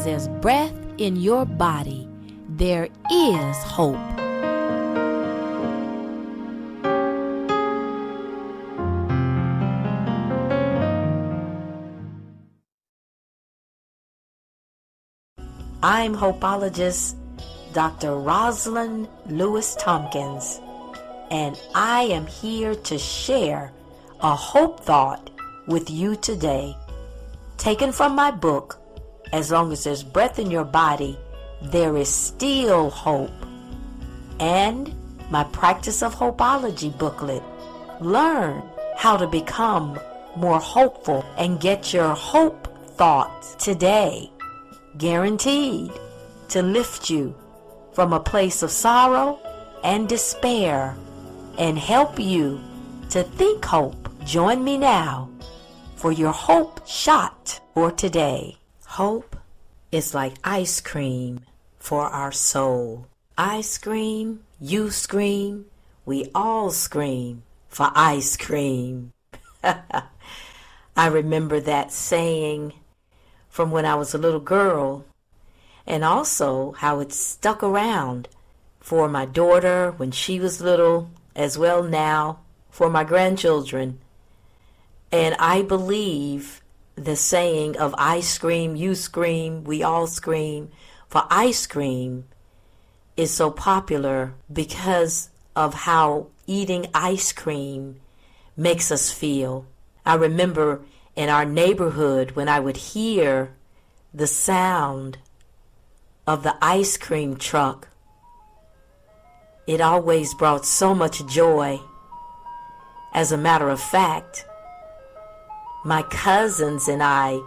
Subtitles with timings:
[0.00, 2.08] as there's breath in your body,
[2.48, 3.96] there is hope.
[15.82, 17.16] I'm hopeologist
[17.74, 18.16] Dr.
[18.16, 20.60] Rosalind Lewis Tompkins,
[21.30, 23.72] and I am here to share
[24.20, 25.30] a hope thought
[25.66, 26.74] with you today.
[27.58, 28.79] Taken from my book,
[29.32, 31.18] As Long as There's Breath in Your Body,
[31.62, 33.30] There is Still Hope,
[34.40, 34.94] and
[35.30, 37.42] my Practice of Hopeology booklet.
[38.00, 38.62] Learn
[38.96, 39.98] how to become
[40.36, 42.66] more hopeful and get your hope
[42.96, 44.30] thoughts today
[44.98, 45.92] guaranteed
[46.48, 47.34] to lift you
[47.92, 49.38] from a place of sorrow
[49.84, 50.96] and despair
[51.58, 52.60] and help you
[53.10, 54.08] to think hope.
[54.24, 55.30] Join me now
[55.96, 58.59] for your hope shot for today.
[58.94, 59.36] Hope
[59.92, 61.42] is like ice cream
[61.78, 63.06] for our soul.
[63.38, 65.66] I scream, you scream,
[66.04, 69.12] we all scream for ice cream.
[69.62, 72.72] I remember that saying
[73.48, 75.04] from when I was a little girl,
[75.86, 78.26] and also how it stuck around
[78.80, 84.00] for my daughter when she was little, as well now for my grandchildren.
[85.12, 86.60] And I believe
[87.04, 90.70] the saying of I scream, you scream, we all scream
[91.08, 92.24] for ice cream
[93.16, 98.00] is so popular because of how eating ice cream
[98.56, 99.66] makes us feel.
[100.06, 100.82] I remember
[101.16, 103.54] in our neighborhood when I would hear
[104.14, 105.18] the sound
[106.26, 107.88] of the ice cream truck.
[109.66, 111.80] It always brought so much joy.
[113.12, 114.46] As a matter of fact,
[115.84, 117.40] my cousins and I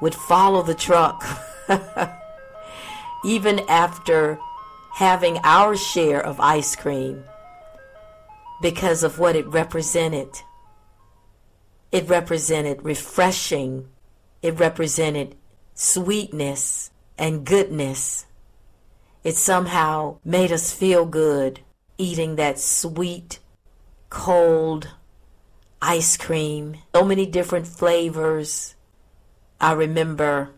[0.00, 1.24] would follow the truck
[3.24, 4.38] even after
[4.94, 7.24] having our share of ice cream
[8.60, 10.42] because of what it represented.
[11.92, 13.88] It represented refreshing.
[14.42, 15.36] It represented
[15.74, 18.26] sweetness and goodness.
[19.24, 21.60] It somehow made us feel good
[21.98, 23.40] eating that sweet,
[24.08, 24.88] cold
[25.80, 26.76] ice cream.
[26.94, 28.74] So many different flavors.
[29.60, 30.50] I remember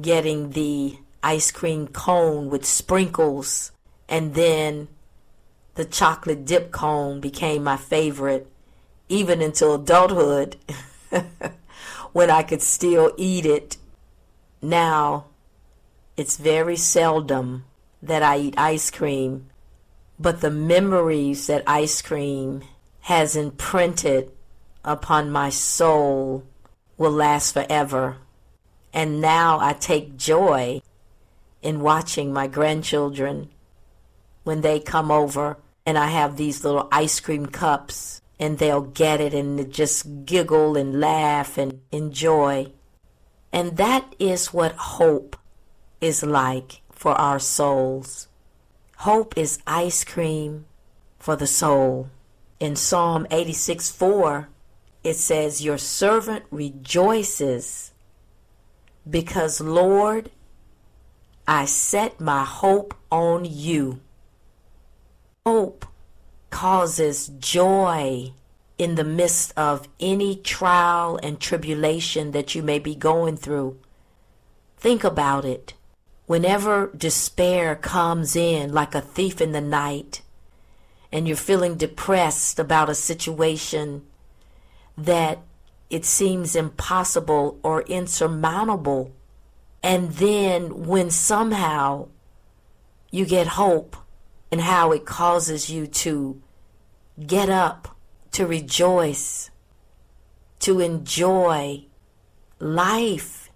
[0.00, 3.72] getting the ice cream cone with sprinkles,
[4.08, 4.88] and then
[5.74, 8.50] the chocolate dip cone became my favorite
[9.08, 10.56] even until adulthood
[12.12, 13.76] when I could still eat it.
[14.60, 15.26] Now,
[16.16, 17.64] it's very seldom
[18.02, 19.48] that I eat ice cream,
[20.18, 22.62] but the memories that ice cream
[23.02, 24.30] has imprinted
[24.88, 26.44] upon my soul
[26.96, 28.16] will last forever.
[28.92, 30.80] And now I take joy
[31.62, 33.50] in watching my grandchildren
[34.44, 39.20] when they come over and I have these little ice cream cups and they'll get
[39.20, 42.72] it and just giggle and laugh and enjoy.
[43.52, 45.36] And that is what hope
[46.00, 48.28] is like for our souls.
[48.98, 50.66] Hope is ice cream
[51.18, 52.10] for the soul.
[52.60, 54.48] In Psalm 86 4,
[55.04, 57.92] it says, Your servant rejoices
[59.08, 60.30] because, Lord,
[61.46, 64.00] I set my hope on you.
[65.46, 65.86] Hope
[66.50, 68.32] causes joy
[68.76, 73.78] in the midst of any trial and tribulation that you may be going through.
[74.76, 75.74] Think about it.
[76.26, 80.22] Whenever despair comes in like a thief in the night,
[81.10, 84.02] and you're feeling depressed about a situation
[84.98, 85.38] that
[85.88, 89.12] it seems impossible or insurmountable,
[89.82, 92.08] and then when somehow
[93.10, 93.96] you get hope,
[94.50, 96.40] and how it causes you to
[97.26, 97.96] get up,
[98.32, 99.50] to rejoice,
[100.60, 101.84] to enjoy
[102.58, 103.50] life.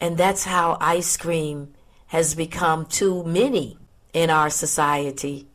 [0.00, 1.74] And that's how ice cream
[2.08, 3.78] has become too many
[4.12, 5.48] in our society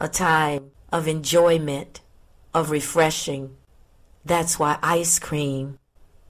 [0.00, 2.00] a time of enjoyment,
[2.52, 3.56] of refreshing.
[4.24, 5.78] That's why ice cream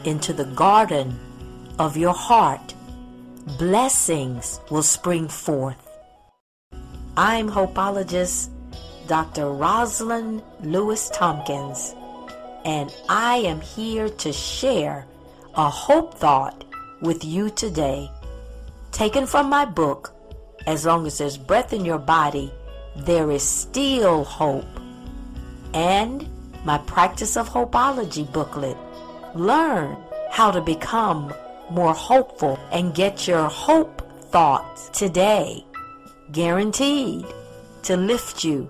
[0.04, 1.20] into the garden
[1.80, 2.74] of your heart,
[3.42, 5.90] blessings will spring forth.
[7.18, 8.50] I'm hopeologist
[9.08, 9.52] Dr.
[9.52, 11.96] Rosalind Lewis Tompkins,
[12.66, 15.06] and I am here to share
[15.56, 16.64] a hope thought
[17.02, 18.10] with you today,
[18.92, 20.14] taken from my book,
[20.68, 22.52] As Long as There's Breath in Your Body,
[22.96, 24.80] There is Still Hope,
[25.74, 26.28] and
[26.64, 28.78] my Practice of Hopeology booklet.
[29.34, 29.98] Learn
[30.30, 31.34] how to become
[31.72, 34.02] more hopeful and get your hope
[34.32, 35.66] thoughts today,
[36.32, 37.26] guaranteed
[37.84, 38.70] to lift you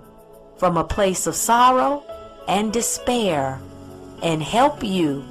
[0.57, 2.03] from a place of sorrow
[2.47, 3.59] and despair
[4.21, 5.23] and help you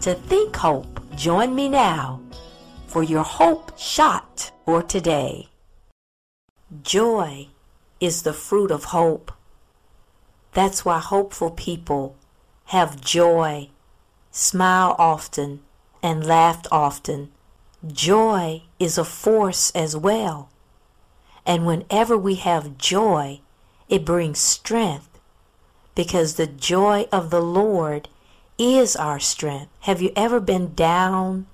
[0.00, 1.00] to think hope.
[1.16, 2.20] Join me now
[2.86, 5.48] for your hope shot for today.
[6.82, 7.48] Joy
[8.00, 9.32] is the fruit of hope.
[10.52, 12.16] That's why hopeful people
[12.66, 13.70] have joy,
[14.30, 15.60] smile often,
[16.02, 17.30] and laughed often.
[17.86, 20.50] Joy is a force as well.
[21.46, 23.40] And whenever we have joy,
[23.88, 25.08] it brings strength
[25.94, 28.08] because the joy of the Lord
[28.58, 29.70] is our strength.
[29.80, 31.46] Have you ever been down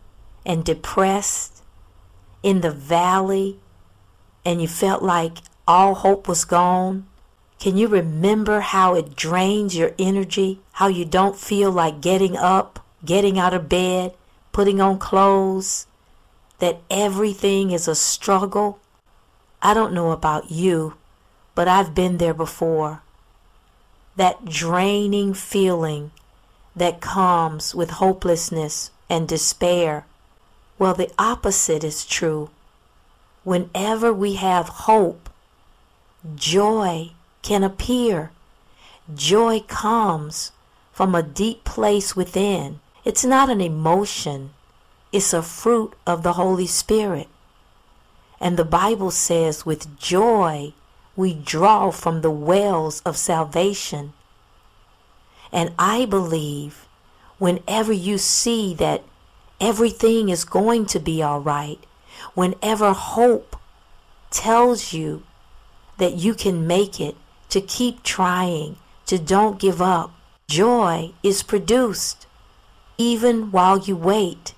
[0.45, 1.63] and depressed
[2.43, 3.61] in the valley
[4.45, 7.07] and you felt like all hope was gone?
[7.59, 10.61] Can you remember how it drains your energy?
[10.73, 14.15] How you don't feel like getting up, getting out of bed,
[14.55, 15.87] putting on clothes?
[16.61, 18.79] That everything is a struggle?
[19.61, 20.95] I don't know about you,
[21.55, 23.03] but I've been there before.
[24.17, 26.13] That draining feeling
[26.77, 30.07] that comes with hopelessness and despair.
[30.79, 32.51] Well, the opposite is true.
[33.43, 35.29] Whenever we have hope,
[36.37, 37.11] joy
[37.43, 38.31] can appear.
[39.13, 40.53] Joy comes
[40.93, 42.81] from a deep place within.
[43.05, 44.51] It's not an emotion,
[45.13, 47.29] it's a fruit of the Holy Spirit.
[48.41, 50.73] And the Bible says, with joy
[51.17, 54.13] we draw from the wells of salvation.
[55.53, 56.87] And I believe
[57.39, 59.05] whenever you see that
[59.61, 61.79] everything is going to be all right,
[62.35, 63.57] whenever hope
[64.31, 65.23] tells you
[65.99, 67.17] that you can make it,
[67.51, 70.11] to keep trying, to don't give up.
[70.49, 72.27] Joy is produced
[72.99, 74.55] even while you wait.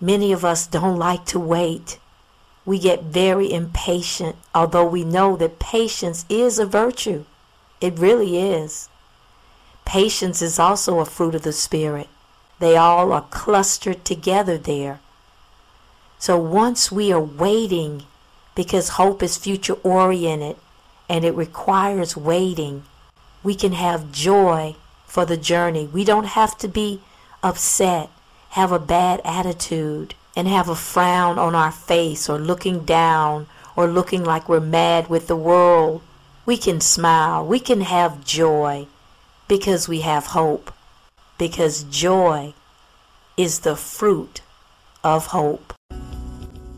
[0.00, 1.98] Many of us don't like to wait.
[2.66, 7.24] We get very impatient, although we know that patience is a virtue.
[7.80, 8.88] It really is.
[9.84, 12.08] Patience is also a fruit of the Spirit.
[12.58, 15.00] They all are clustered together there.
[16.18, 18.04] So once we are waiting,
[18.54, 20.56] because hope is future oriented,
[21.08, 22.84] and it requires waiting.
[23.42, 25.86] We can have joy for the journey.
[25.86, 27.02] We don't have to be
[27.44, 28.08] upset,
[28.50, 33.46] have a bad attitude, and have a frown on our face or looking down
[33.76, 36.02] or looking like we're mad with the world.
[36.46, 37.46] We can smile.
[37.46, 38.86] We can have joy
[39.46, 40.72] because we have hope.
[41.38, 42.54] Because joy
[43.36, 44.40] is the fruit
[45.02, 45.74] of hope.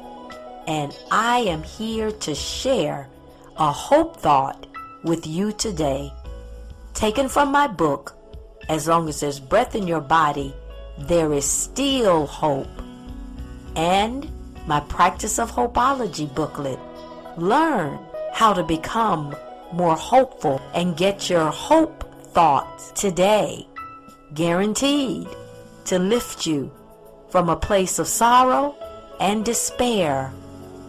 [0.67, 3.07] and I am here to share
[3.57, 4.67] a hope thought
[5.03, 6.13] with you today,
[6.93, 8.15] taken from my book,
[8.69, 10.53] as long as there's breath in your body,
[10.99, 12.67] there is still hope.
[13.75, 14.29] And
[14.67, 16.79] my Practice of Hopeology booklet.
[17.37, 17.97] Learn
[18.33, 19.35] how to become
[19.73, 23.67] more hopeful and get your hope thoughts today,
[24.33, 25.27] guaranteed
[25.85, 26.71] to lift you
[27.29, 28.75] from a place of sorrow
[29.19, 30.31] and despair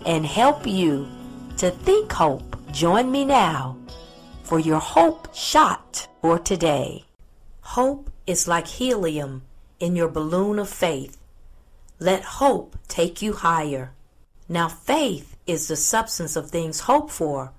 [0.07, 1.09] and help you
[1.57, 2.57] to think hope.
[2.73, 3.77] Join me now
[4.43, 7.05] for your hope shot for today.
[7.61, 9.43] Hope is like helium
[9.81, 11.19] in your balloon of faith.
[11.99, 13.93] Let hope take you higher.
[14.49, 17.53] Now, faith is the substance of things hoped for,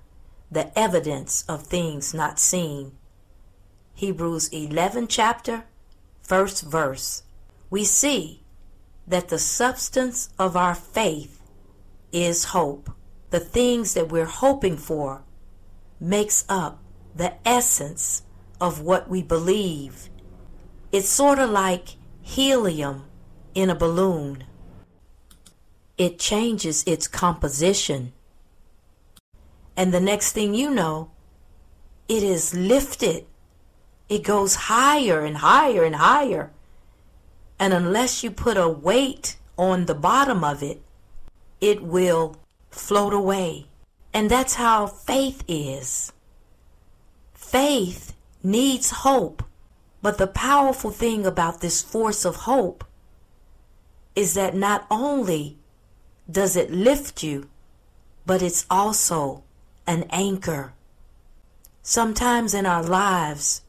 [0.50, 2.92] the evidence of things not seen.
[3.94, 5.64] Hebrews 11 chapter,
[6.22, 7.22] first verse.
[7.68, 8.42] We see
[9.06, 11.40] that the substance of our faith
[12.12, 12.90] is hope.
[13.30, 15.22] The things that we're hoping for
[16.00, 16.82] makes up
[17.14, 18.22] the essence
[18.60, 20.08] of what we believe.
[20.92, 23.04] It's sort of like helium
[23.54, 24.44] in a balloon.
[25.96, 28.12] It changes its composition.
[29.80, 31.10] And the next thing you know,
[32.06, 33.24] it is lifted.
[34.10, 36.50] It goes higher and higher and higher.
[37.58, 40.82] And unless you put a weight on the bottom of it,
[41.62, 42.36] it will
[42.68, 43.68] float away.
[44.12, 46.12] And that's how faith is.
[47.32, 49.42] Faith needs hope.
[50.02, 52.84] But the powerful thing about this force of hope
[54.14, 55.56] is that not only
[56.30, 57.48] does it lift you,
[58.26, 59.42] but it's also
[59.86, 60.72] an anchor.
[61.82, 63.62] Sometimes in our lives,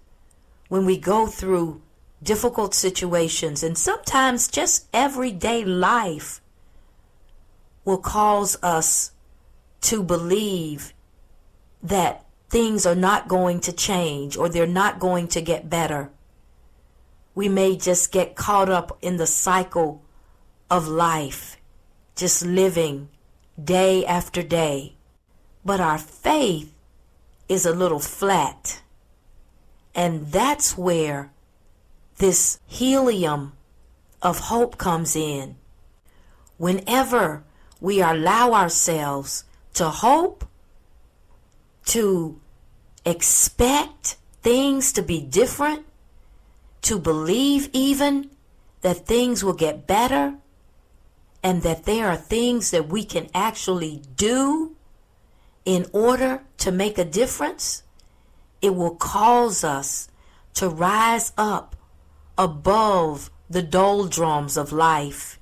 [0.67, 1.81] when we go through
[2.23, 6.41] difficult situations, and sometimes just everyday life
[7.83, 9.11] will cause us
[9.81, 10.93] to believe
[11.81, 16.11] that things are not going to change or they're not going to get better.
[17.33, 20.03] We may just get caught up in the cycle
[20.69, 21.57] of life,
[22.15, 23.09] just living
[23.61, 24.95] day after day.
[25.63, 26.73] But our faith
[27.47, 28.81] is a little flat.
[29.93, 31.31] And that's where
[32.17, 33.53] this helium
[34.21, 35.55] of hope comes in.
[36.57, 37.43] Whenever
[37.79, 40.45] we allow ourselves to hope,
[41.85, 42.39] to
[43.05, 45.85] expect things to be different,
[46.83, 48.29] to believe even
[48.81, 50.35] that things will get better,
[51.43, 54.75] and that there are things that we can actually do
[55.65, 57.83] in order to make a difference,
[58.61, 60.09] it will cause us
[60.53, 61.75] to rise up
[62.37, 65.39] above the doldrums of life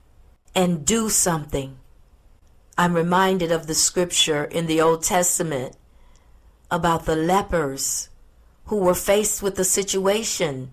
[0.55, 1.77] and do something.
[2.77, 5.75] I'm reminded of the scripture in the Old Testament
[6.71, 8.09] about the lepers
[8.65, 10.71] who were faced with the situation.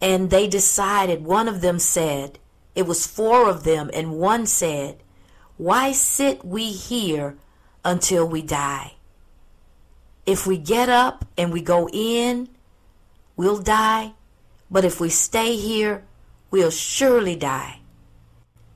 [0.00, 2.38] And they decided, one of them said,
[2.74, 5.02] it was four of them, and one said,
[5.56, 7.36] Why sit we here
[7.88, 8.92] until we die?
[10.26, 12.50] If we get up and we go in,
[13.34, 14.12] we'll die.
[14.70, 16.04] But if we stay here,
[16.50, 17.80] we'll surely die.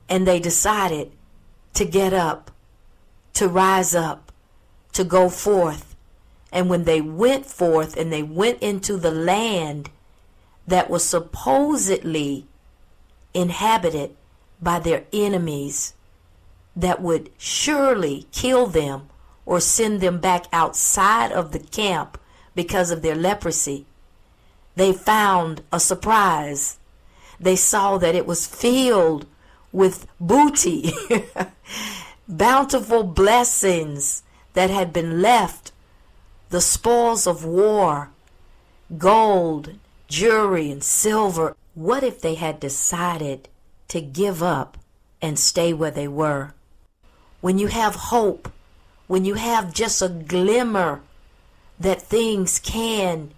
[0.09, 1.11] And they decided
[1.75, 2.49] to get up,
[3.33, 4.31] to rise up,
[4.93, 5.95] to go forth.
[6.51, 9.91] And when they went forth and they went into the land
[10.65, 12.47] that was supposedly
[13.35, 14.15] inhabited
[14.59, 15.93] by their enemies
[16.75, 19.09] that would surely kill them
[19.45, 22.17] or send them back outside of the camp
[22.55, 23.85] because of their leprosy,
[24.75, 26.79] they found a surprise.
[27.39, 29.25] They saw that it was filled
[29.71, 30.93] with booty,
[32.27, 35.71] bountiful blessings that had been left,
[36.49, 38.11] the spoils of war,
[38.97, 39.75] gold,
[40.07, 41.55] jewelry, and silver.
[41.73, 43.49] What if they had decided
[43.87, 44.77] to give up
[45.21, 46.53] and stay where they were?
[47.43, 48.49] When you have hope,
[49.07, 51.01] when you have just a glimmer
[51.77, 53.31] that things can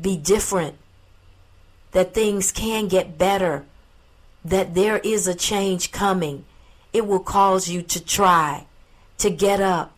[0.00, 0.76] be different,
[1.92, 3.66] that things can get better,
[4.42, 6.46] that there is a change coming,
[6.94, 8.64] it will cause you to try,
[9.18, 9.92] to get up,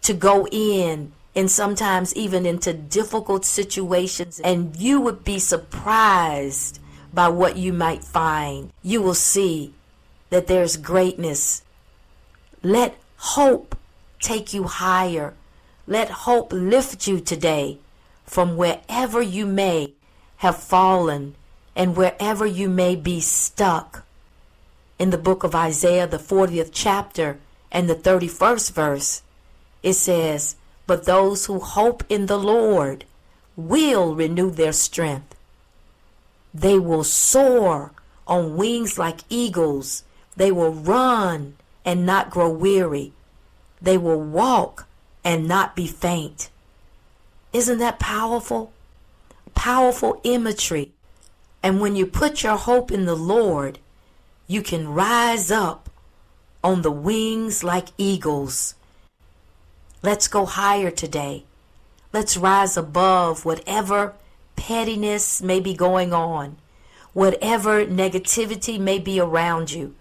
[0.00, 4.40] to go in, and sometimes even into difficult situations.
[4.40, 6.80] And you would be surprised
[7.14, 8.72] by what you might find.
[8.82, 9.72] You will see
[10.30, 11.62] that there's greatness.
[12.62, 13.76] Let hope
[14.20, 15.34] take you higher.
[15.86, 17.78] Let hope lift you today
[18.24, 19.94] from wherever you may
[20.36, 21.34] have fallen
[21.74, 24.04] and wherever you may be stuck.
[24.98, 27.38] In the book of Isaiah, the 40th chapter
[27.72, 29.22] and the 31st verse,
[29.82, 30.54] it says,
[30.86, 33.04] But those who hope in the Lord
[33.56, 35.34] will renew their strength.
[36.54, 37.90] They will soar
[38.28, 40.04] on wings like eagles.
[40.36, 43.12] They will run and not grow weary.
[43.80, 44.86] They will walk
[45.24, 46.50] and not be faint.
[47.52, 48.72] Isn't that powerful?
[49.54, 50.92] Powerful imagery.
[51.62, 53.78] And when you put your hope in the Lord,
[54.46, 55.88] you can rise up
[56.64, 58.74] on the wings like eagles.
[60.02, 61.44] Let's go higher today.
[62.12, 64.14] Let's rise above whatever
[64.56, 66.56] pettiness may be going on,
[67.12, 69.94] whatever negativity may be around you,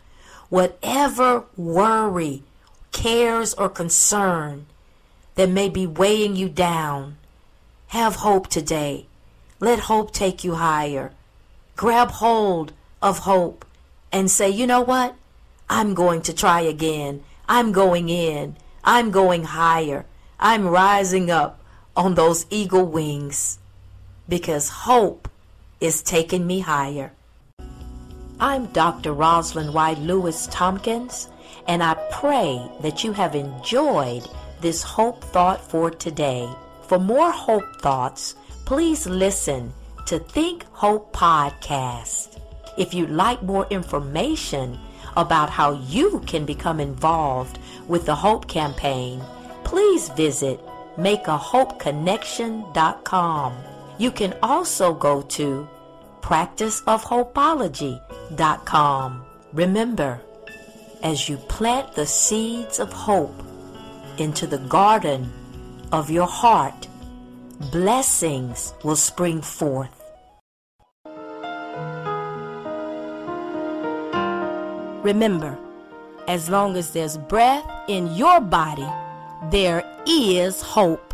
[0.52, 2.44] whatever worry,
[2.92, 4.66] cares, or concern
[5.36, 7.16] that may be weighing you down.
[7.88, 9.08] Have hope today.
[9.62, 11.14] Let hope take you higher.
[11.78, 13.64] Grab hold of hope
[14.12, 15.16] and say, you know what?
[15.70, 17.24] I'm going to try again.
[17.48, 18.58] I'm going in.
[18.84, 20.06] I'm going higher.
[20.38, 21.62] I'm rising up
[21.96, 23.58] on those eagle wings
[24.28, 25.30] because hope
[25.80, 27.14] is taking me higher.
[28.44, 29.14] I'm Dr.
[29.14, 31.30] Rosalind White Lewis Tompkins,
[31.68, 34.28] and I pray that you have enjoyed
[34.62, 36.50] this hope thought for today.
[36.88, 38.34] For more hope thoughts,
[38.66, 39.72] please listen
[40.08, 42.40] to Think Hope Podcast.
[42.80, 44.80] If you'd like more information
[45.16, 49.22] about how you can become involved with the Hope Campaign,
[49.64, 50.60] please visit
[50.98, 53.54] makeahopeconnection.com.
[54.00, 55.70] You can also go to
[58.32, 59.26] practiceofhopeology.com.
[59.54, 60.22] Remember,
[61.04, 63.44] as you plant the seeds of hope
[64.18, 65.32] into the garden
[65.92, 66.88] of your heart,
[67.72, 69.90] blessings will spring forth.
[75.04, 75.58] Remember,
[76.28, 78.88] as long as there's breath in your body,
[79.50, 81.14] there is hope.